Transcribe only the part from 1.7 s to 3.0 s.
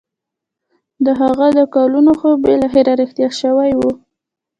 کلونو خوب بالاخره